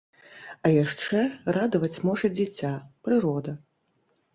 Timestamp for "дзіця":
2.41-2.77